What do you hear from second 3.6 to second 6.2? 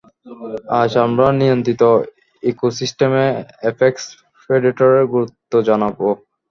Apex প্রেডেটরের গুরুত্ব জানব।